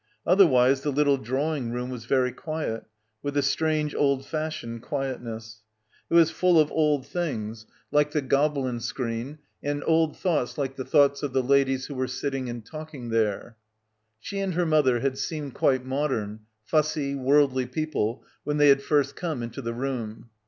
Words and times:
Otherwise 0.25 0.81
the 0.81 0.89
little 0.91 1.17
drawing 1.17 1.69
room 1.71 1.91
was 1.91 2.05
very 2.05 2.31
quiet, 2.31 2.85
with 3.21 3.37
a 3.37 3.43
strange 3.43 3.93
old 3.93 4.25
fashioned 4.25 4.81
quietness. 4.81 5.61
It 6.09 6.15
was 6.15 6.31
full 6.31 6.59
of 6.59 6.71
old 6.71 7.05
things, 7.05 7.67
like 7.91 8.09
the 8.09 8.23
Gobelin 8.23 8.79
screen, 8.79 9.37
and 9.61 9.83
old 9.85 10.17
thoughts 10.17 10.57
like 10.57 10.75
the 10.75 10.85
thoughts 10.85 11.21
of 11.21 11.33
the 11.33 11.43
ladies 11.43 11.85
who 11.85 11.93
were 11.93 12.07
sitting— 12.07 12.45
9— 12.45 12.45
PILGRIMAGE 12.45 12.63
and 12.63 12.65
talking 12.65 13.09
there. 13.09 13.57
She 14.19 14.39
and 14.39 14.55
her 14.55 14.65
mother 14.65 15.01
had 15.01 15.19
seemed 15.19 15.53
quite 15.53 15.85
modern, 15.85 16.47
fussy, 16.65 17.13
worldly 17.13 17.67
people 17.67 18.23
when 18.43 18.57
they 18.57 18.69
had 18.69 18.81
first 18.81 19.15
come 19.15 19.43
into 19.43 19.61
the 19.61 19.75
room. 19.75 20.31